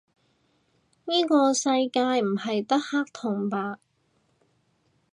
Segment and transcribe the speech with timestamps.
[1.05, 1.61] 依個世
[1.93, 3.75] 界唔係得黑同白